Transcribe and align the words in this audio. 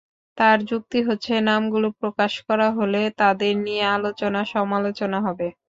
তাঁর 0.37 0.57
যুক্তি 0.69 0.99
হচ্ছে 1.07 1.33
নামগুলো 1.41 1.87
প্রকাশ 1.99 2.33
করা 2.47 2.67
হলে 2.77 3.01
তাঁদের 3.19 3.53
নিয়ে 3.65 3.83
আলোচনা-সমালোচনা 3.95 5.17
হবে। 5.27 5.47